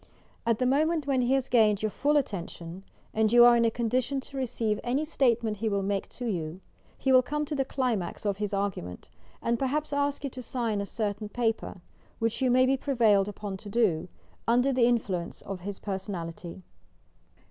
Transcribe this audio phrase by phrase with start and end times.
[0.47, 3.55] At that moment when he has gained your full attentioui PERSONAL MAGNETISM and you are
[3.55, 6.59] in a condition to receive any statement he will make to you,
[6.97, 9.11] he will come to the climax of Mi argument
[9.43, 11.81] and perhaps ask you to sign a certain paper,
[12.17, 14.07] which you may be prevailed upon to do,
[14.47, 16.63] under influence of his personality.